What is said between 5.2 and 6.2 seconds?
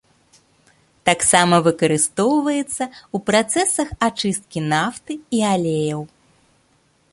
і алеяў.